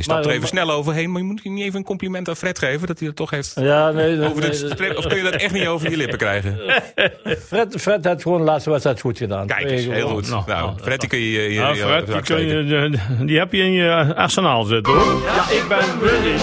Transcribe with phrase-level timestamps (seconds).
[0.00, 2.28] Je stapt Maar, er eh, even snel overheen, maar je moet niet even een compliment
[2.28, 3.52] aan Fred geven dat hij dat toch heeft.
[3.60, 6.58] Ja, nee, de of kun je dat echt niet over je lippen krijgen?
[7.48, 9.46] Fred, Fred had gewoon de laatste wedstrijd goed gedaan.
[9.46, 10.28] Kijk eens, heel goed.
[10.28, 12.90] Nou, Nou, nou, Fred, die kun je je, Fred, die, kun je,
[13.24, 15.22] die, heb je in je arsenaal zitten hoor.
[15.24, 16.34] Ja, ik ben Willy.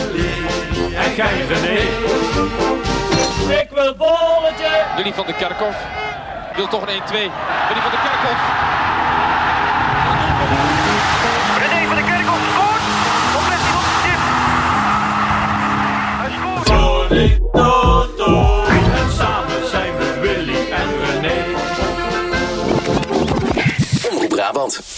[0.96, 1.80] En jij René.
[3.62, 4.84] Ik wil bolletje.
[4.96, 5.78] Willy van der Kerkhoff
[6.56, 7.12] wil toch een 1-2.
[7.12, 8.87] Willy van der Kerkhoff.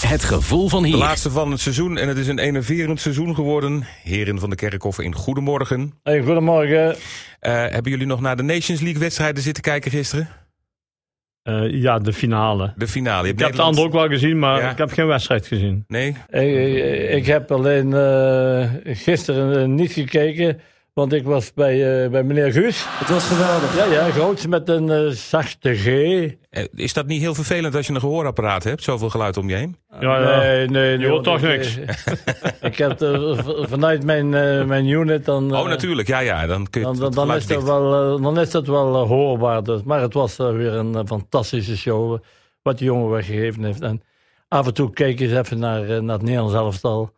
[0.07, 0.97] Het gevoel van De hier.
[0.97, 3.83] laatste van het seizoen en het is een enerverend seizoen geworden.
[4.03, 5.93] Heren van de Kerkhoffen in Goedemorgen.
[6.03, 6.95] Hey, goedemorgen.
[7.39, 10.29] Eh, hebben jullie nog naar de Nations League wedstrijden zitten kijken gisteren?
[11.43, 12.73] Eh, ja, de finale.
[12.75, 13.21] De finale.
[13.21, 14.69] Je hebt Ik heb de andere ook wel gezien, maar Ja.
[14.71, 15.83] ik heb geen wedstrijd gezien.
[15.87, 16.07] Nee?
[16.29, 20.59] Ik, ik, ik heb alleen eh, gisteren niet gekeken,
[20.99, 22.85] want ik was bij, eh, bij meneer Guus.
[22.87, 23.75] Het was geweldig.
[23.77, 25.85] Ja, ja, groots met een eh, zachte G.
[26.49, 28.83] Eh, Is dat niet heel vervelend als je een gehoorapparaat hebt?
[28.83, 29.77] Zoveel geluid om je heen?
[29.99, 30.37] Ja, ja.
[30.39, 30.99] Nee, nee, nee.
[30.99, 31.77] Je hoort toch ik, niks.
[32.71, 35.55] ik heb v- vanuit mijn, eh, mijn unit dan...
[35.55, 36.07] Oh, natuurlijk.
[36.07, 36.45] Ja, ja.
[36.45, 39.63] Dan, kun je Dan, dan, is dat wel, dan is dat wel hoorbaar.
[39.63, 39.83] Dus.
[39.83, 42.19] Maar het was weer een fantastische show.
[42.61, 43.81] wat die jongen weggegeven heeft.
[43.81, 44.01] En
[44.47, 47.11] af en toe keek eens even naar, naar het Nederlands elftal.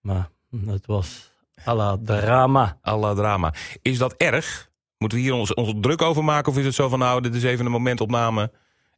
[0.00, 0.28] Maar
[0.66, 1.29] het was
[1.66, 2.78] à la drama.
[2.82, 3.54] Alla drama.
[3.82, 4.68] Is dat erg?
[4.98, 6.52] Moeten we hier ons, ons druk over maken?
[6.52, 8.50] Of is het zo van, nou, dit is even een momentopname.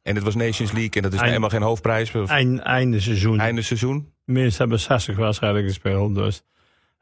[0.03, 2.15] En dit was Nations League en dat is Eind- helemaal geen hoofdprijs.
[2.15, 3.41] Of Eind, einde seizoen.
[3.41, 4.13] einde seizoen.
[4.25, 6.15] Meesten hebben 60 wedstrijden gespeeld.
[6.15, 6.43] Dus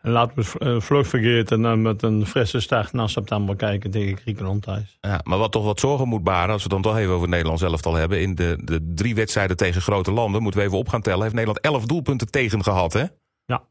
[0.03, 3.91] en laten we het eh, vlug vergeten en met een frisse start na september kijken
[3.91, 4.99] tegen Griekenland thuis.
[5.01, 7.21] Ja, maar wat toch wat zorgen moet baren, als we het dan toch even over
[7.23, 8.21] het Nederlands elftal hebben.
[8.21, 11.23] In de, de drie wedstrijden tegen grote landen, moeten we even op gaan tellen.
[11.23, 13.05] Heeft Nederland elf doelpunten tegen gehad, hè?
[13.45, 13.63] Ja,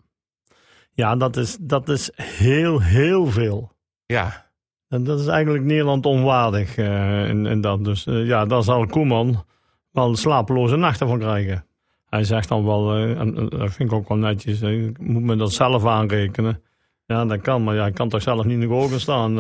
[0.96, 3.72] dat is, dat is heel, heel veel.
[4.06, 4.46] Ja,
[4.88, 6.78] En dat is eigenlijk Nederland onwaardig.
[6.78, 7.84] eh in, in dat.
[7.84, 9.44] Dus eh, ja, daar zal Koeman
[9.92, 11.66] wel slapeloze nachten van krijgen.
[12.10, 15.36] Hij zegt dan wel, eh, en, dat vind ik ook wel netjes, ik moet me
[15.36, 16.62] dat zelf aanrekenen.
[17.06, 19.36] Ja, dat kan, maar ja, ik kan toch zelf niet in de ogen staan.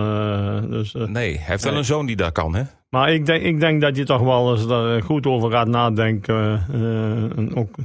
[0.70, 1.36] dus, nee.
[1.38, 1.82] Hij heeft wel Nee.
[1.82, 2.64] een zoon die dat kan, hè?
[2.90, 6.66] Maar ik denk, ik denk dat je toch wel eens daar goed over gaat nadenken.
[7.36, 7.76] en ook,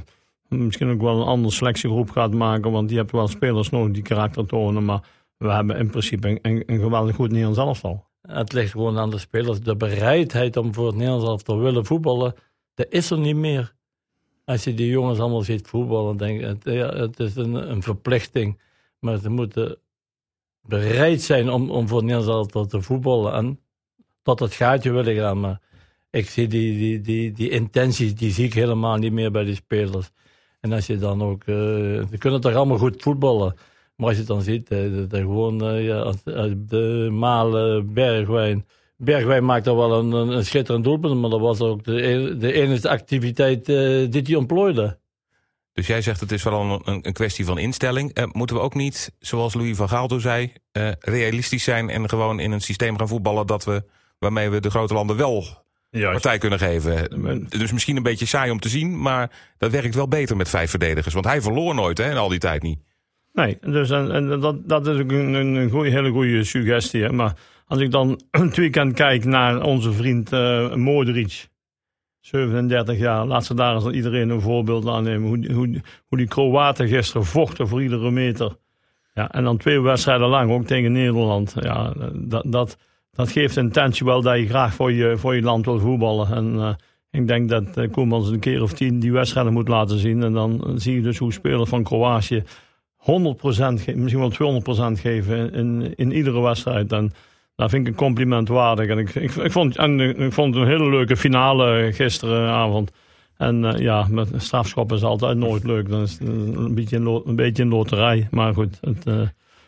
[0.57, 2.71] misschien ook wel een andere selectiegroep gaat maken.
[2.71, 4.85] Want je hebt wel spelers nodig die karakter tonen.
[4.85, 5.03] Maar
[5.37, 8.07] we hebben in principe een, een, geweldig goed Nederlands elftal.
[8.21, 9.59] Het ligt gewoon aan de spelers.
[9.59, 12.33] De bereidheid om voor het Nederlands elftal te willen voetballen,
[12.73, 13.73] dat is er niet meer.
[14.45, 17.83] Als je die jongens allemaal ziet voetballen, denk je, het, ja, het is een, een
[17.83, 18.61] verplichting.
[18.99, 19.77] Maar ze moeten
[20.61, 23.33] bereid zijn om, om voor het Nederlands elftal te voetballen.
[23.33, 23.59] En
[24.21, 25.39] tot het gaatje willen gaan.
[25.39, 25.61] Maar
[26.09, 29.55] ik zie die, die, die, die intenties, die zie ik helemaal niet meer bij die
[29.55, 30.11] spelers.
[30.65, 33.55] En als je dan ook, eh, ze kunnen toch allemaal goed voetballen.
[33.95, 34.69] Maar als je het dan ziet,
[35.09, 38.65] dat gewoon eh, de Malen, Bergwijn.
[38.97, 42.53] Bergwijn maakt er wel een, een, schitterend doelpunt, maar dat was ook de, e- de
[42.53, 43.75] enige activiteit eh,
[44.09, 44.97] die hij ontplooide.
[45.73, 48.13] Dus jij zegt het is vooral een, een kwestie van instelling.
[48.13, 50.53] Eh, moeten we ook niet, zoals Louis van Gaal toen zei,
[50.99, 53.83] realistisch zijn en gewoon in een systeem gaan voetballen dat we,
[54.19, 55.43] waarmee we de grote landen wel
[56.01, 57.07] partij kunnen geven?
[57.49, 60.69] Dus misschien een beetje saai om te zien, maar dat werkt wel beter met vijf
[60.69, 61.13] verdedigers.
[61.13, 62.79] Want hij verloor nooit hè, al die tijd niet.
[63.33, 67.03] Nee, dus en, en dat, dat is ook een, een, een goeie, hele goede suggestie.
[67.03, 67.11] Hè.
[67.11, 67.33] Maar
[67.67, 71.47] als ik dan het weekend kijk naar onze vriend eh Modric.
[72.19, 75.27] 37 jaar, laat ze daar eens iedereen een voorbeeld aan nemen.
[75.27, 78.57] Hoe, hoe, hoe die Kroaten gisteren vochten voor iedere meter.
[79.13, 81.55] Ja, en dan twee wedstrijden lang, ook tegen Nederland.
[81.59, 82.77] Ja, dat, dat,
[83.15, 86.31] dat geeft intentie wel dat je graag voor je, voor je land wil voetballen.
[86.31, 86.73] En eh,
[87.11, 90.23] ik denk dat uh, Koemans een keer of tien die wedstrijden moet laten zien.
[90.23, 92.45] En dan zie je dus hoe spelers van Kroatië 100%,
[93.05, 94.61] ge- misschien wel
[94.97, 96.91] 200% geven in, in iedere wedstrijd.
[96.91, 97.13] En
[97.55, 98.87] dat vind ik een compliment waardig.
[98.87, 102.91] En ik, ik, ik, vond, en ik vond het een hele leuke finale gisteravond.
[103.37, 105.89] En eh, ja, met strafschoppen is altijd nooit leuk.
[105.89, 108.27] Dan is een beetje een, een, beetje een loterij.
[108.31, 109.21] Maar goed, het, eh,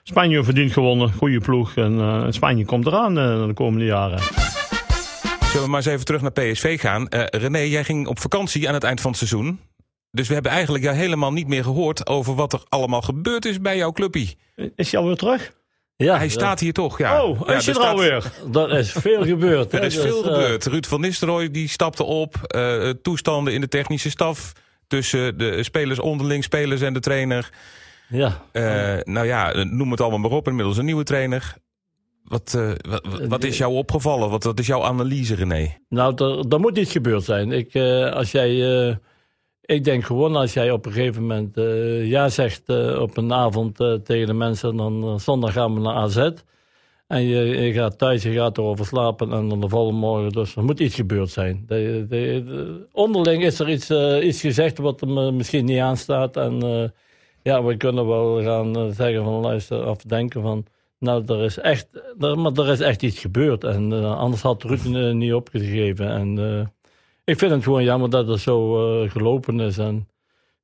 [0.08, 1.12] Spanje verdient gewonnen.
[1.14, 1.76] Goede ploeg.
[1.76, 4.20] En eh, Spanje komt eraan eh, de komende jaren.
[4.20, 7.08] Zullen we maar eens even terug naar PSV gaan?
[7.08, 9.60] Eh, René, jij ging op vakantie aan het eind van het seizoen.
[10.12, 13.62] Dus we hebben eigenlijk jou helemaal niet meer gehoord over wat er allemaal gebeurd is
[13.62, 14.38] bij jouw clubie.
[14.76, 15.54] Is hij alweer terug?
[15.96, 17.24] Ja, Hij staat hier toch, ja.
[17.24, 18.32] oh, ja, is hij er staat- alweer?
[18.54, 19.72] Er is veel gebeurd.
[19.72, 19.78] hè.
[19.78, 20.66] Er is Dus, veel gebeurd.
[20.66, 22.36] Ruud van Nistelrooy die stapte op.
[22.48, 24.54] eh, toestanden in de technische staf.
[24.88, 27.50] Tussen de spelers onderling, spelers en de trainer.
[28.10, 28.42] Ja.
[28.52, 30.48] Eh, nou ja, noem het allemaal maar op.
[30.48, 31.54] Inmiddels een nieuwe trainer.
[32.24, 34.30] Wat, eh, wat, wat is jou opgevallen?
[34.30, 35.78] Wat, wat is jouw analyse, René?
[35.90, 37.52] Nou, er, er moet iets gebeurd zijn.
[37.52, 38.96] Ik, eh, als jij eh,
[39.62, 43.34] ik denk gewoon als jij op een gegeven moment eh, ja zegt eh, op een
[43.34, 46.30] avond eh, tegen de mensen, dan eh, zondag gaan we naar AZ.
[47.08, 50.32] En je, je gaat thuis, je gaat erover slapen en dan de volgende morgen.
[50.32, 51.64] Dus er moet iets gebeurd zijn.
[51.68, 55.80] De, de- de- onderling is er iets, eh, iets gezegd wat er me misschien niet
[55.80, 56.38] aanstaat.
[56.38, 56.90] En eh,
[57.44, 60.66] ja, we kunnen wel gaan eh, zeggen van luister, of denken van...
[61.00, 61.88] Nou, er is echt,
[62.20, 63.64] er, maar er is echt iets gebeurd.
[63.64, 66.10] En eh, anders had Ruud eh, niet opgegeven.
[66.10, 66.38] En
[67.24, 68.72] ik vind het gewoon jammer dat het zo
[69.10, 69.78] gelopen is.
[69.78, 70.08] En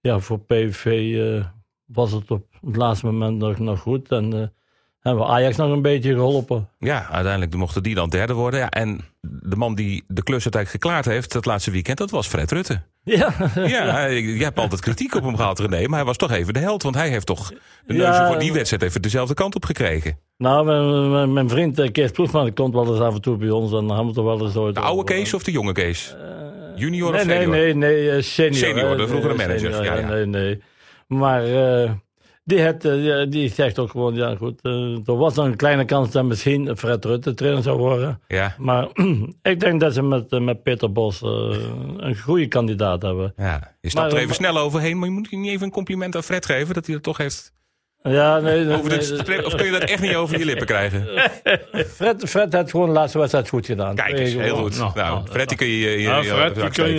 [0.03, 1.45] ja, voor eh,
[1.85, 4.11] was het op het laatste moment nog, nog goed.
[4.11, 4.53] En
[5.03, 6.69] hebben we Ajax nog een beetje geholpen.
[6.79, 8.59] Ja, uiteindelijk mochten die dan derde worden.
[8.59, 12.27] Ja, en de man die de klus uiteindelijk geklaard heeft het laatste weekend, dat was
[12.27, 12.81] Fred Rutte.
[13.03, 15.87] Ja, Ja, je hebt altijd kritiek op hem gehad, René.
[15.87, 16.83] Maar hij was toch even de held.
[16.83, 17.49] Want hij heeft toch
[17.85, 20.17] de neus Ja, voor die wedstrijd even dezelfde kant op gekregen.
[20.37, 23.37] nou, mijn, mijn, mijn vriend eh, Kees Ploegman die komt wel eens af en toe
[23.37, 23.71] bij ons.
[23.71, 25.15] En dan hebben we er wel eens ooit De oude over.
[25.15, 26.15] Kees of de jonge Kees?
[26.75, 27.55] Junior Nee, of nee, senior?
[27.55, 28.53] nee, nee, eh, senior.
[28.55, 30.09] Senior, de vroegere Nee, manager, senior, ja.
[30.09, 30.61] Nee, nee.
[31.07, 31.91] Maar eh,
[32.43, 35.85] die, het, eh, die zegt ook gewoon, ja goed, eh, er was nog een kleine
[35.85, 38.21] kans dat misschien Fred Rutte trainer zou worden.
[38.27, 38.87] Ja, Maar
[39.41, 43.33] ik denk dat ze met, eh, met Peter Bos een goede kandidaat hebben.
[43.37, 43.75] ja.
[43.81, 44.99] Je stapt Maar, er even snel overheen.
[44.99, 46.73] Maar je moet niet even een compliment aan Fred geven.
[46.73, 47.53] Dat hij dat toch heeft...
[48.03, 50.45] Ja, nee, nee, Over de nee, streep- of kun je dat echt niet over je
[50.45, 51.07] lippen krijgen?
[51.95, 53.95] Fred, Fred heeft gewoon de laatste wedstrijd goed gedaan.
[53.95, 54.77] Kijk eens, heel goed.
[54.77, 56.01] Nou, Nou, nou, Fred, die kun je...
[56.01, 56.95] je, Fred, die, kun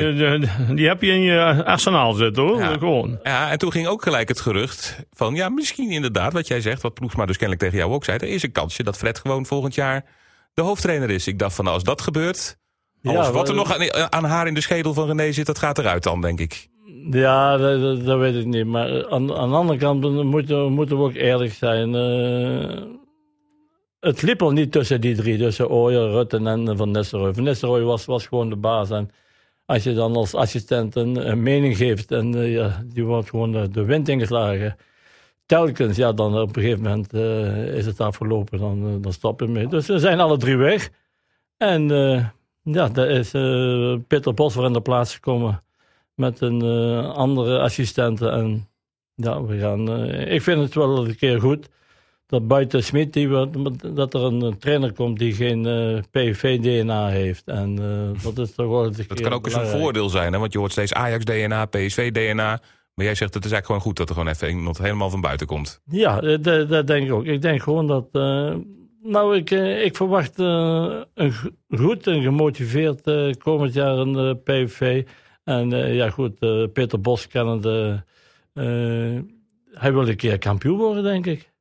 [0.77, 2.59] je, heb je in je arsenaal zitten hoor.
[2.59, 2.73] Ja.
[2.73, 3.19] Gewoon.
[3.23, 5.35] Ja, en toen ging ook gelijk het gerucht van...
[5.35, 6.83] ja, misschien inderdaad, wat jij zegt...
[6.83, 8.19] wat Ploegsma dus kennelijk tegen jou ook zei...
[8.19, 10.05] er is een kansje dat Fred gewoon volgend jaar
[10.55, 11.27] de hoofdtrainer is.
[11.27, 12.57] Ik dacht van, nou, als dat gebeurt...
[13.03, 15.47] Alles Ja, wat er nog aan, aan haar in de schedel van René zit...
[15.47, 16.69] dat gaat eruit dan, denk ik.
[17.11, 18.67] Ja, dat, weet ik niet.
[18.67, 21.95] Maar aan, de andere kant moeten, moeten we ook eerlijk zijn.
[21.95, 22.83] eh,
[24.01, 27.35] het liep al niet tussen die drie, tussen Ooyer, Rutte en Van Nistelrooy.
[27.35, 28.91] Van Nistelrooy was, was gewoon de baas.
[28.91, 29.11] En
[29.67, 33.85] als je dan als assistent een, mening geeft en eh, ja, die wordt gewoon de,
[33.85, 34.77] wind ingeslagen.
[35.47, 38.59] Telkens, ja, dan op een gegeven moment eh, is het afgelopen.
[38.59, 39.67] Dan, eh, dan stop je mee.
[39.67, 40.91] Dus we zijn alle drie weg.
[41.57, 41.89] En
[42.63, 43.31] ja, daar is
[44.07, 45.64] Peter Bos voor in de plaats gekomen
[46.15, 48.29] met een eh, andere assistente.
[48.29, 48.69] En
[49.15, 49.89] ja, we gaan.
[49.93, 51.69] eh, ik vind het wel een keer goed
[52.27, 53.29] dat buiten Smit, die,
[53.95, 57.47] dat er een, trainer komt die geen eh PV-DNA heeft.
[57.47, 60.39] En eh, dat is toch wel Dat kan ook eens een voordeel zijn, hè?
[60.39, 62.61] want je hoort steeds Ajax-DNA, PSV-DNA...
[62.95, 65.21] maar jij zegt het is eigenlijk gewoon goed dat er gewoon even iemand helemaal van
[65.21, 65.81] buiten komt.
[65.85, 67.25] Ja, dat, dat denk ik ook.
[67.25, 68.13] Ik denk gewoon dat.
[69.03, 69.51] nou, ik,
[69.85, 73.01] ik verwacht een go- goed en gemotiveerd
[73.39, 75.03] komend jaar een eh, PV.
[75.45, 78.05] En eh, ja, goed, eh, Peter Bos kennende.
[78.53, 79.19] eh
[79.75, 81.53] hij wil een keer kampioen worden, denk ik.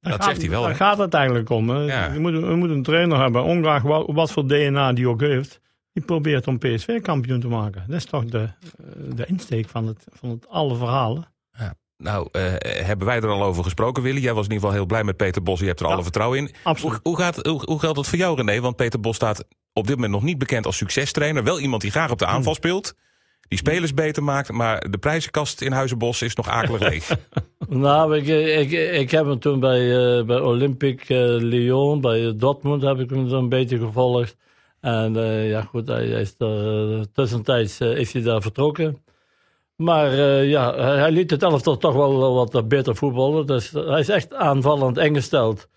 [0.00, 1.68] Dat gaat- zegt hij wel, Daar gaat het eigenlijk om.
[1.70, 1.80] Hè.
[1.82, 2.12] Ja.
[2.12, 5.60] Je moet, we moeten een trainer hebben, ongeacht wat, wat voor DNA die ook heeft.
[5.92, 7.84] Die probeert om PSV kampioen te maken.
[7.86, 8.48] Dat is toch de,
[9.14, 11.28] de insteek van het, van het alle verhalen.
[11.96, 12.42] Nou, eh,
[12.86, 14.20] hebben wij er al over gesproken, Willy?
[14.20, 15.60] Jij was in ieder geval heel blij met Peter Bos.
[15.60, 15.92] Je hebt er Ja.
[15.92, 16.44] alle vertrouwen in.
[16.44, 17.00] Hoe, Absoluut.
[17.02, 18.60] hoe, gaat, hoe, hoe geldt dat voor jou, René?
[18.60, 21.44] Want Peter Bos staat op dit moment nog niet bekend als succestrainer.
[21.44, 22.34] Wel iemand die graag op de Hmm.
[22.34, 22.94] aanval speelt.
[23.50, 24.52] Die spelers beter maakt.
[24.52, 27.08] Maar de prijzenkast in Huizenbos is nog akelig leeg.
[27.68, 28.26] Nou, ik,
[28.58, 28.70] ik,
[29.00, 33.28] ik heb hem toen bij, eh, bij Olympique eh, Lyon, bij Dortmund, heb ik hem
[33.28, 34.36] zo'n beetje gevolgd.
[34.80, 39.02] En eh, ja, goed, hij, is er, eh, tussentijds eh, is hij daar vertrokken.
[39.76, 43.46] Maar eh, ja, hij, liet het elftal toch wel wat beter voetballen.
[43.46, 45.68] Dus hij is echt aanvallend ingesteld.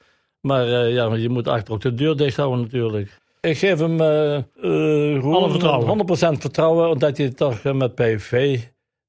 [0.42, 3.22] Maar eh, ja, je moet achter ook de deur dicht houden natuurlijk.
[3.44, 6.08] Ik geef hem eh eh, Alle vertrouwen.
[6.38, 8.60] 100% vertrouwen, omdat hij toch eh, met PV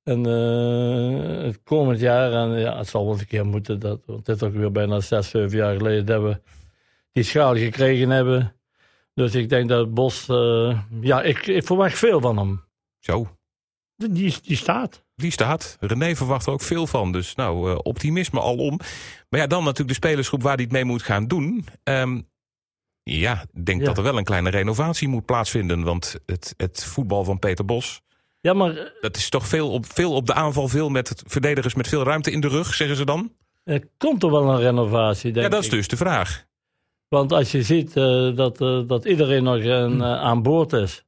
[0.02, 4.00] en eh, het komend jaar, en ja, het zal wel eens een keer moeten, dat,
[4.06, 6.40] want dit is ook weer bijna 6, 7 jaar geleden dat we
[7.12, 8.56] die schaal gekregen hebben.
[9.14, 12.64] Dus ik denk dat Bos, eh, ja, ik, ik verwacht veel van hem.
[12.98, 13.36] Zo,
[13.96, 15.04] Die, die staat.
[15.16, 15.76] die staat.
[15.80, 17.12] René verwacht er ook veel van.
[17.12, 18.80] Dus nou, eh, optimisme alom.
[19.28, 21.64] Maar ja, dan natuurlijk de spelersgroep waar hij het mee moet gaan doen.
[21.82, 22.20] Ehm,
[23.04, 23.86] ja, ik denk Ja.
[23.86, 25.82] dat er wel een kleine renovatie moet plaatsvinden.
[25.82, 28.02] Want het, het voetbal van Peter Bos...
[28.40, 31.22] Ja, maar eh, Dat is toch veel op, veel op de aanval, veel met het-
[31.26, 33.32] verdedigers met veel ruimte in de rug, zeggen ze dan?
[33.64, 35.72] er komt er wel een renovatie, denk ja, dat is ik.
[35.72, 36.44] dus de vraag.
[37.08, 41.04] Want als je ziet eh, dat, eh, dat iedereen nog een, eh, aan boord is.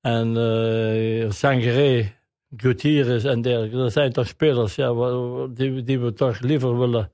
[0.00, 2.12] En eh Sangaré,
[2.56, 3.76] Gutierrez en dergelijke.
[3.76, 4.92] Dat zijn toch spelers ja,
[5.50, 7.10] die, die we toch liever willen,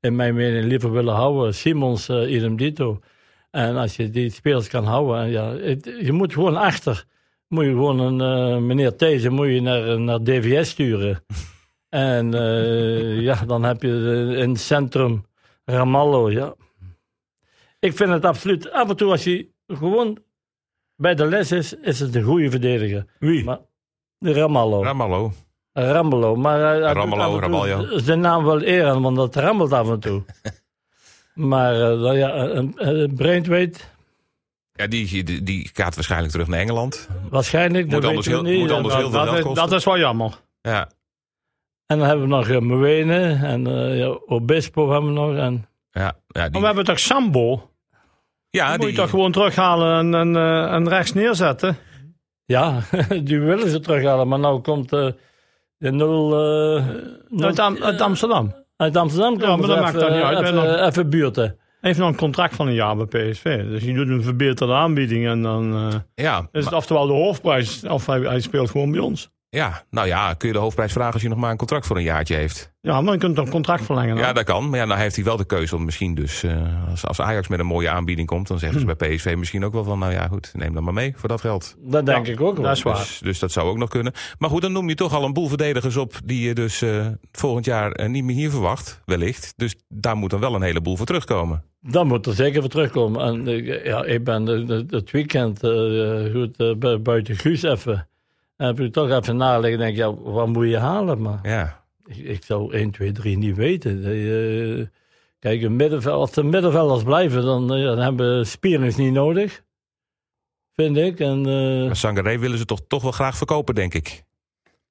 [0.00, 1.54] in mijn mening, liever willen houden.
[1.54, 3.00] Simons, idem dito.
[3.50, 7.04] En als je die spelers kan houden, ja, het- je moet gewoon achter.
[7.48, 11.24] Moet je gewoon een eh, meneer These moet je naar, naar DVS sturen.
[11.88, 13.88] en eh, ja, dan heb je
[14.34, 15.24] eh, in het centrum
[15.64, 16.54] Ramallo, ja.
[17.78, 18.70] Ik vind het absoluut.
[18.72, 20.18] Af en toe als hij gewoon
[20.96, 23.04] bij de les is, is het een goede verdediger.
[23.18, 23.44] Wie?
[23.44, 23.58] Maar
[24.18, 24.82] de Ramallo.
[24.82, 25.32] Ramallo.
[25.72, 26.36] Rammelo.
[26.36, 27.98] Maar toe Ramaljo.
[27.98, 30.22] Zijn naam wel eer aan, want dat rammelt af en toe.
[31.48, 32.62] maar eh, dan ja,
[33.14, 33.80] Braithwaite,
[34.72, 37.08] Ja, die, die, die gaat waarschijnlijk terug naar Engeland.
[37.30, 37.84] waarschijnlijk.
[37.84, 38.58] Moet dat anders heel- niet.
[38.60, 39.68] moet anders heel veel dat, geld is, kosten.
[39.68, 40.40] dat is wel jammer.
[40.60, 40.88] Ja,
[41.86, 45.36] En dan hebben we nog uh, Mwene en eh, ja, Obispo hebben we nog.
[45.36, 47.70] En, ja, ja, Maar die, we hebben toch Sambo?
[48.48, 51.76] ja, Die moet je toch gewoon terughalen en, en, eh, en rechts neerzetten?
[52.44, 52.80] ja,
[53.24, 54.28] die willen ze terughalen.
[54.28, 55.06] Maar nou komt eh,
[55.76, 56.32] de nul...
[56.32, 56.86] eh,
[57.28, 58.54] nul- Uit, Am- uit Amsterdam.
[58.80, 59.32] Uit Amsterdam.
[59.32, 60.88] Ja, komen maar ze dat maakt dat niet uit.
[60.96, 61.44] Even, buurten.
[61.44, 63.62] Hij heeft nog een contract van een jaar bij PSV.
[63.64, 67.12] Dus je doet een verbeterde aanbieding en dan eh, ja, is het maar- oftewel de
[67.12, 67.84] hoofdprijs.
[67.84, 69.30] Of hij, hij speelt gewoon bij ons.
[69.50, 71.96] Ja, nou ja, kun je de hoofdprijs vragen als je nog maar een contract voor
[71.96, 72.72] een jaartje heeft.
[72.80, 74.16] Ja, maar je kunt toch een contract verlengen.
[74.16, 74.24] dan?
[74.24, 74.68] Ja, dat kan.
[74.70, 76.42] Maar ja, nou heeft hij wel de keuze om misschien dus...
[76.42, 78.48] eh, als, als Ajax met een mooie aanbieding komt...
[78.48, 78.96] dan zeggen ze Hm.
[78.96, 79.98] bij PSV misschien ook wel van...
[79.98, 81.76] nou ja, goed, neem dan maar mee voor dat geld.
[81.78, 82.64] Dat denk Ja, ik ook wel.
[82.64, 82.96] dat is waar.
[82.96, 84.12] Dus, dus dat zou ook nog kunnen.
[84.38, 86.14] Maar goed, dan noem je toch al een boel verdedigers op...
[86.24, 89.52] die je dus eh, volgend jaar eh, niet meer hier verwacht, wellicht.
[89.56, 91.64] Dus daar moet dan wel een heleboel voor terugkomen.
[91.80, 93.20] Dan moet er zeker voor terugkomen.
[93.22, 93.44] En
[93.84, 94.46] ja, ik ben
[94.90, 98.08] het weekend eh, goed, bu- buiten Guus even.
[98.60, 99.78] En heb ik toch even naleggen.
[99.78, 101.22] denk ja, wat moet je halen?
[101.22, 104.04] Maar Ja, ik, ik zou 1, 2, 3 niet weten.
[104.04, 104.86] Eh,
[105.38, 109.62] kijk, een middenveld, als de middenvelders blijven, dan, eh, dan hebben Spierings niet nodig.
[110.74, 111.20] Vind ik.
[111.20, 114.22] En, eh, maar Sangaré willen ze toch, toch wel graag verkopen, denk ik.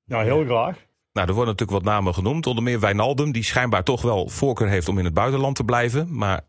[0.06, 0.78] Ja, heel graag.
[1.14, 2.48] Nou, er worden natuurlijk wat namen genoemd.
[2.48, 6.16] Onder meer Wijnaldum, die schijnbaar toch wel voorkeur heeft om in het buitenland te blijven.
[6.18, 6.42] Maar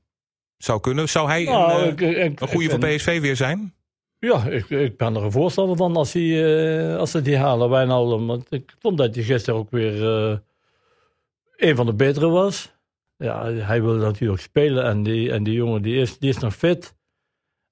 [0.57, 1.09] zou kunnen.
[1.09, 3.75] Zou hij nou, een, eh, ik- ik- een ik goede voor PSV weer zijn?
[4.21, 7.71] Ja, ik, ik ben er een voorstander van als, die, eh, als ze die halen,
[7.71, 8.27] Wijnaldum.
[8.27, 10.37] Want ik vond dat hij gisteren ook weer eh,
[11.57, 12.73] een van de betere was.
[13.17, 16.55] Ja, hij wil natuurlijk spelen en die, en die jongen die is, die is nog
[16.57, 16.95] fit.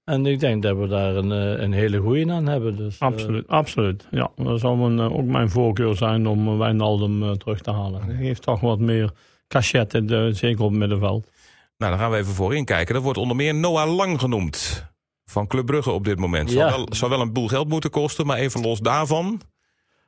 [0.05, 2.77] En ik denk dat we daar een, eh, een hele goeie aan hebben.
[2.77, 4.07] Dus, Absoluut, absoluut.
[4.11, 8.03] Ja, dat zou mijn, ook mijn voorkeur zijn om Wijnaldum terug te halen.
[8.03, 9.11] Hij heeft toch wat meer
[9.49, 11.31] cachet, in de- zeker op het middenveld.
[11.79, 12.95] Nou, dan gaan we even voorin kijken.
[12.95, 14.87] Er wordt onder meer Noah Lang genoemd.
[15.31, 16.51] Van Club Brugge op dit moment.
[16.51, 16.71] Zal, Ja.
[16.71, 19.41] wel, zal wel een boel geld moeten kosten, maar even los daarvan.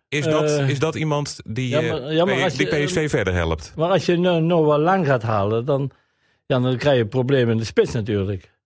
[0.08, 2.66] Is, dat, Eh, is dat iemand die, ja, eh, maar- ja, maar P- als die
[2.76, 3.72] je- PSV verder helpt?
[3.76, 5.90] Maar als je no- Noah Lang gaat halen, dan,
[6.46, 8.58] ja, dan krijg je problemen in de spits natuurlijk.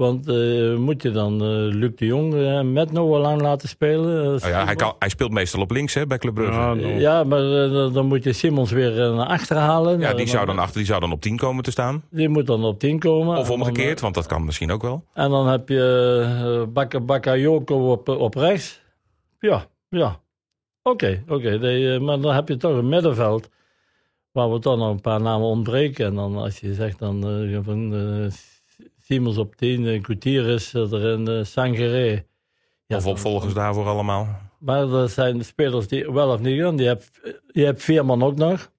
[0.00, 4.24] Want eh, moet je dan eh, Luc de Jong eh, met Noah Lang laten spelen?
[4.24, 6.52] Nou ja, hij, kan, hij speelt meestal op links hè, bij Club Brugge.
[6.60, 9.98] Ja, Ja, Ja, maar dan- dan moet je Simons weer naar achter halen.
[9.98, 12.02] Nou, die, zou dan achter, die zou dan op 10 komen te staan.
[12.10, 13.36] Die moet dan op 10 komen.
[13.36, 15.04] Of dan, omgekeerd, want dat kan misschien ook wel.
[15.14, 18.80] En dan heb je uh, Bakayoko op, op rechts.
[19.40, 20.20] Ja, ja.
[20.82, 21.58] Oké, oké.
[21.98, 23.48] Maar dan heb je toch een middenveld
[24.32, 26.06] waar we toch nog een paar namen ontbreken.
[26.06, 27.20] En dan als je zegt dan
[27.64, 27.92] van
[29.10, 32.24] Simons op 10, uh, Gutierrez erin, uh, Sangaré.
[32.86, 34.28] Ja, of dan- opvolgers daarvoor allemaal.
[34.58, 36.76] Maar dat zijn de spelers die wel of niet gaan.
[36.76, 37.10] Die hebt,
[37.52, 38.70] je hebt Veerman ook nog.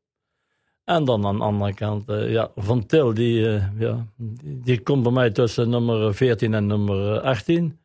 [0.84, 4.82] En dan aan de andere kant, eh, ja, Van Til, die, eh, ja, die, die
[4.82, 7.80] komt bij mij tussen nummer 14 en nummer 18.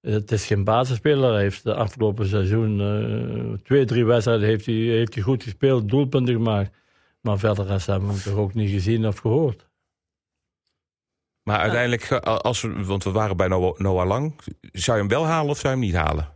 [0.00, 1.32] Eh, Het is geen basisspeler.
[1.32, 6.34] Hij heeft de afgelopen seizoen twee, drie wedstrijden heeft hij, heeft hij goed gespeeld, doelpunten
[6.34, 6.76] gemaakt.
[7.20, 9.68] Maar verder hebben we hem toch ook niet gezien of gehoord.
[11.50, 14.34] Maar uiteindelijk, eh, als we, want we waren bij Noah, Lang.
[14.72, 16.28] Zou je hem wel halen of zou je hem niet halen?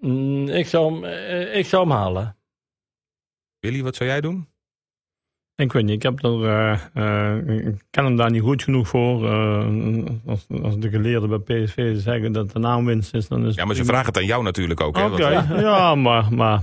[0.00, 2.36] Mm, ik, zou hem, eh, ik zou hem halen.
[3.60, 4.48] Willy, wat zou jij doen?
[5.56, 8.88] Ik weet niet, ik, heb er, eh, eh, ik ken hem daar niet goed genoeg
[8.88, 9.28] voor.
[9.30, 9.66] Eh,
[10.26, 13.74] als, als de geleerden bij PSV zeggen dat de naamwinst is, dan is Ja, maar
[13.74, 14.96] ze vragen het aan jou natuurlijk ook.
[14.96, 15.28] hè, Oké,
[15.60, 16.62] ja, maar, maar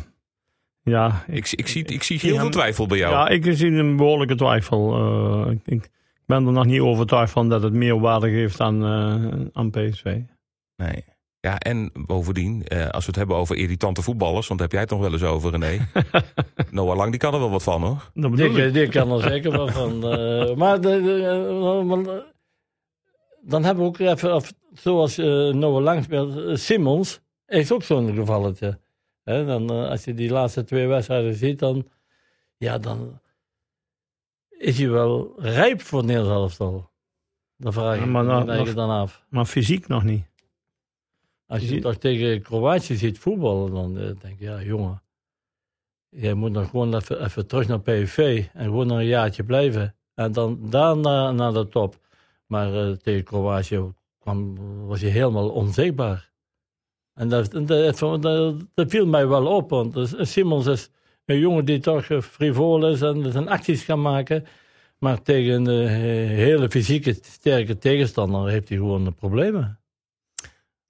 [0.83, 3.13] ja, ik, Ik, ik, zie, ik zie heel veel twijfel bij jou.
[3.13, 4.95] ja, ik zie een behoorlijke twijfel.
[5.45, 5.89] Eh, ik, ik
[6.31, 10.19] ben er nog niet overtuigd van dat het meer waarde geeft aan, eh, aan PSV.
[10.75, 11.03] Nee.
[11.39, 14.81] Ja, en bovendien, eh, als we het hebben over irritante voetballers, want daar heb jij
[14.81, 15.87] het nog wel eens over, René.
[16.71, 18.11] Noah Lang, die kan er wel wat van, hoor.
[18.13, 20.03] Dat bedoel Die, kan er zeker wel van.
[20.05, 22.23] eh, maar de, de, maar,
[23.41, 28.13] dan hebben we ook even, of, zoals eh, Noah Lang speelt, Simmons heeft ook zo'n
[28.15, 28.79] gevalletje.
[29.23, 31.87] Hè, dan, als je die laatste twee wedstrijden ziet, dan,
[32.57, 33.20] ja, dan
[34.61, 36.89] is hij wel rijp voor het Nederlands elftal.
[37.57, 39.25] Dan vraag Ja, ik maar me dan- af.
[39.29, 40.25] Maar fysiek nog niet.
[41.47, 45.01] Als je toch tegen Kroatië ziet voetballen, dan eh, denk ik, ja jongen,
[46.09, 49.95] jij moet dan gewoon even, even terug naar PSV en gewoon nog een jaartje blijven.
[50.13, 51.99] En dan daarna naar de top.
[52.45, 54.55] Maar eh, tegen Kroatië kwam,
[54.87, 56.29] was hij helemaal onzichtbaar.
[57.13, 60.89] En dat, dat, dat, dat- dat viel mij wel op, want dus Simons is
[61.25, 64.45] een jongen die toch eh, frivol is en zijn acties kan maken.
[64.99, 69.79] Maar tegen een eh, hele fysieke, sterke tegenstander heeft hij gewoon problemen.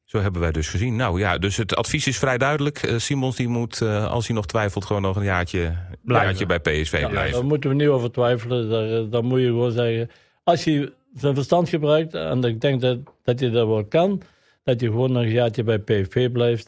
[0.03, 0.95] Zo hebben wij dus gezien.
[0.95, 2.77] Nou ja, dus het advies is vrij duidelijk.
[2.77, 7.01] Eh, Simons die moet, als hij nog twijfelt, gewoon nog een jaartje, jaartje bij PSV
[7.01, 7.45] Daar blijven.
[7.45, 8.69] moeten we niet over twijfelen.
[8.69, 10.09] Daar, daar moet je gewoon zeggen.
[10.43, 14.21] Als je zijn verstand gebruikt, en ik denk dat, dat je dat wel kan,
[14.63, 16.65] dat je gewoon nog een jaartje bij PSV blijft.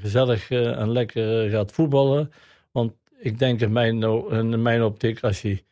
[0.00, 2.32] gezellig en lekker gaat voetballen.
[2.72, 5.64] Want ik denk in mijn, in mijn optiek, als je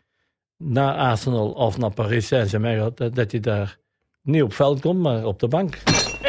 [0.56, 3.78] naar Arsenal of naar Paris Saint-Germain gaat, dat, dat je daar
[4.22, 5.74] niet op veld komt, maar op de bank.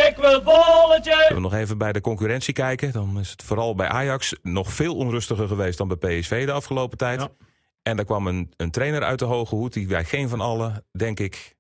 [0.10, 1.12] Ik wil bolletje.
[1.12, 2.92] Zullen we nog even bij de concurrentie kijken?
[2.92, 6.98] Dan is het vooral bij Ajax nog veel onrustiger geweest dan bij PSV de afgelopen
[6.98, 7.22] tijd.
[7.22, 7.30] Ja.
[7.82, 10.86] En daar kwam een, een trainer uit de hoge hoed die wij geen van allen,
[10.92, 11.56] denk ik,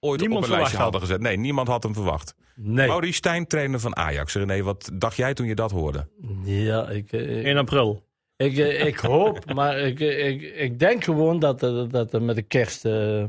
[0.00, 1.20] ooit Niemand op een lijstje hadden gezet.
[1.20, 2.34] Nee, niemand had hem verwacht.
[2.56, 2.88] Nee.
[2.88, 4.34] Maurice Stijn, trainer van Ajax.
[4.34, 6.08] René, wat dacht jij toen je dat hoorde?
[6.44, 8.02] Ja, ik, eh, 1 april.
[8.44, 12.22] Ik, eh, ik hoop, maar ik, eh, ik, ik denk gewoon dat, er- dat er
[12.22, 13.24] met de kerst eh,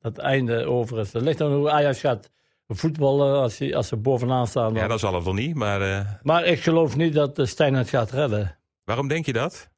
[0.00, 1.12] het einde over is.
[1.12, 2.30] Het ligt aan hoe Ajax gaat
[2.68, 4.74] voetballen als, ze- als ze bovenaan staan.
[4.74, 7.74] Ja, dat zal het wel niet, maar eh, Maar ik geloof niet dat de Stijn
[7.74, 8.58] het gaat redden.
[8.84, 9.70] waarom denk je dat?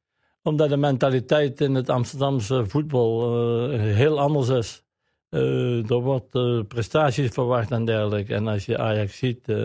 [0.43, 3.35] Omdat de mentaliteit in het Amsterdamse voetbal
[3.73, 4.83] eh, heel anders is.
[5.29, 8.35] Eh, er wordt eh, prestaties verwacht en dergelijke.
[8.35, 9.57] En als je Ajax ziet, eh,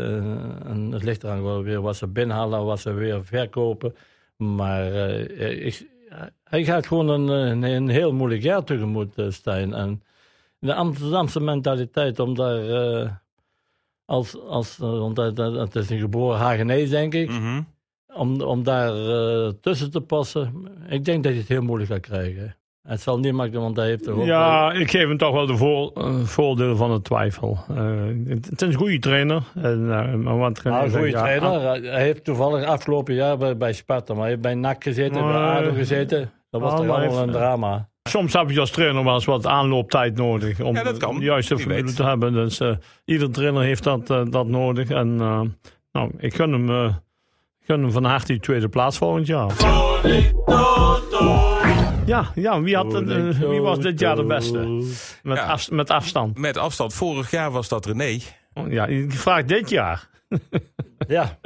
[0.65, 3.95] en het ligt eraan wel weer wat ze binnenhalen en wat ze weer verkopen.
[4.37, 5.87] Maar eh, ik,
[6.43, 9.73] hij gaat gewoon een, een, een heel moeilijk jaar tegemoet, eh, Stijn.
[9.73, 10.01] En
[10.59, 13.11] de Amsterdamse mentaliteit om daar eh,
[14.05, 17.61] als, als eh, want het is een geboren Hagenees, denk ik Mhm.
[18.13, 20.67] om, om daar eh, tussen te passen.
[20.89, 22.55] Ik denk dat je het heel moeilijk gaat krijgen.
[22.87, 24.25] Het zal niet makkelijk, want hij heeft toch ook...
[24.25, 27.57] Ja, ik geef hem toch wel de voor, eh, voordeel van de twijfel.
[27.69, 27.75] Eh,
[28.27, 29.41] het, het is een goede trainer.
[29.55, 31.61] En, eh, maar wat Nou, een goede ja, trainer.
[31.61, 35.25] Hij- Hij heeft toevallig afgelopen jaar bij, bij Sparta, maar hij heeft bij NAC gezeten,
[35.25, 35.33] bij.
[35.35, 36.31] ADO gezeten.
[36.49, 37.89] Dat was Ah, toch allemaal een drama.
[38.09, 41.15] Soms heb je als trainer wel eens wat aanlooptijd nodig om Ja, dat kan.
[41.19, 42.33] de juiste formule te hebben.
[42.33, 42.69] Dus eh
[43.05, 44.89] ieder trainer heeft dat, dat nodig.
[44.89, 45.41] En eh,
[45.91, 46.93] nou, ik gun hem, eh,
[47.59, 49.51] gun hem van harte die tweede plaats volgend jaar.
[52.05, 54.57] Ja, ja wie, had eh, wie was dit jaar de beste?
[55.23, 55.43] Met, Ja.
[55.45, 56.37] af- met afstand.
[56.37, 58.17] Met afstand, vorig jaar was dat René.
[58.69, 60.07] Ja, ik vraag dit jaar.
[61.07, 61.37] Ja,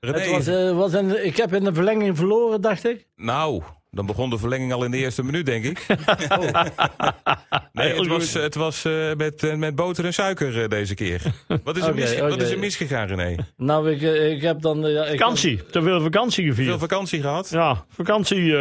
[0.00, 3.06] René, het was, eh, was een, ik heb in de verlenging verloren, dacht ik.
[3.16, 5.86] nou, dan begon de verlenging al in de eerste minuut, denk ik.
[7.72, 11.22] nee, het was, het was eh, met, met boter en suiker deze keer.
[11.64, 13.36] Wat is, er mis, wat is er misgegaan, René?
[13.56, 14.00] Nou, ik,
[14.36, 14.80] ik heb dan...
[14.90, 16.78] ja, ik, Vakantie, te veel vakantie Veel gevierd.
[16.80, 17.50] vakantie gehad?
[17.50, 18.54] Ja, vakantie.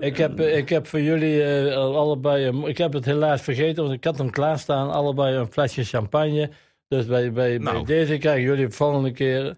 [0.00, 2.46] Ik heb, eh, ik heb voor jullie eh, allebei...
[2.46, 4.90] een- ik heb het helaas vergeten, want ik had hem klaarstaan.
[4.90, 6.50] Allebei een flesje champagne.
[6.88, 7.84] Dus bij, bij, bij Nou.
[7.86, 9.56] deze krijgen jullie de volgende keer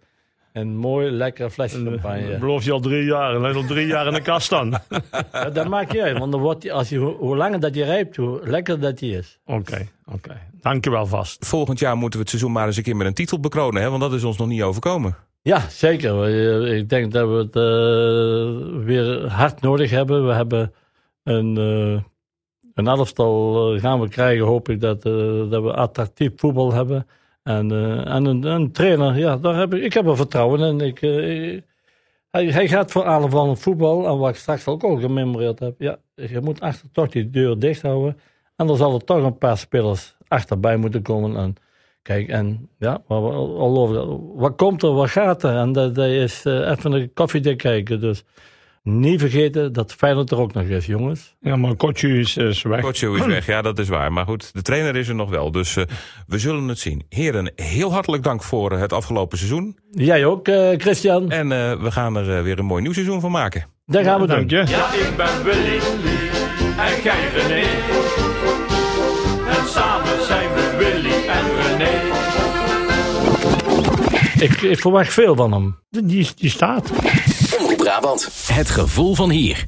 [0.53, 2.38] een mooi, lekker flesje champagne.
[2.38, 3.35] beloof je al drie jaar.
[3.35, 4.74] En hij is al drie jaar in de kast staan.
[4.74, 7.74] Oké, Ja, dat maakt niet uit, want dan wordt die, als je, hoe, langer dat
[7.74, 9.38] je rijpt, hoe lekker dat die is.
[9.46, 9.87] oké.
[10.61, 11.46] Dankjewel vast.
[11.46, 13.88] Volgend jaar moeten we het seizoen maar eens een keer met een titel bekronen, hè?
[13.90, 15.16] want dat is ons nog niet overkomen.
[15.42, 16.22] Ja, zeker.
[16.24, 20.27] Eh, Ik denk dat we het eh, weer hard nodig hebben.
[20.27, 20.72] We hebben
[21.22, 22.03] een, eh
[22.74, 25.03] een elftal gaan we krijgen, hoop ik, dat,
[25.51, 27.07] dat we attractief voetbal hebben.
[27.42, 27.72] En,
[28.07, 30.81] en een, trainer, ja, daar heb ik, ik heb er vertrouwen in.
[30.81, 31.01] Ik,
[32.31, 34.07] hij, hij gaat voor aanvallen voetbal.
[34.07, 35.81] En wat ik straks ook al gememoreerd heb.
[35.81, 38.18] Ja, je moet achter toch die deur dicht houden.
[38.57, 41.37] En dan zal er toch een paar spelers achterbij moeten komen.
[41.37, 41.55] En
[42.09, 45.57] kijk, en ja, waar we al over, wat komt er, wat gaat er?
[45.57, 48.01] En dat, dat is eh, even een koffiedik kijken.
[48.01, 48.25] Dus
[48.83, 51.37] niet vergeten dat Feyenoord er ook nog is, jongens.
[51.40, 52.81] Ja, maar Kotje is, is weg.
[52.81, 54.12] Coach is weg, ja, dat is waar.
[54.12, 55.51] Maar goed, de trainer is er nog wel.
[55.51, 55.85] Dus eh,
[56.27, 57.03] we zullen het zien.
[57.09, 59.79] Heren, heel hartelijk dank voor eh, het afgelopen seizoen.
[59.90, 61.31] Jij ook, eh, Christian.
[61.31, 63.64] En eh, we gaan er weer een mooi nieuw seizoen van maken.
[63.87, 64.37] Dat gaan we doen.
[64.37, 64.57] Dank je.
[64.57, 65.79] Ja, ik ben Willy
[66.79, 67.88] en jij René.
[74.38, 75.79] Ik, ik verwacht veel van hem.
[75.90, 76.90] Die, die staat.
[77.59, 78.29] Omroep Brabant.
[78.53, 79.66] Het gevoel van hier.